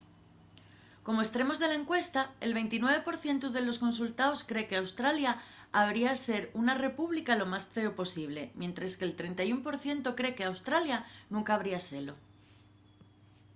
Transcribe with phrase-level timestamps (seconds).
[1.05, 5.31] como estremos de la encuesta el 29 por cientu de los consultaos cree qu'australia
[5.81, 10.97] habría ser una república lo más ceo posible mientres que'l 31 por cientu cree qu'australia
[11.33, 12.15] nunca habría selo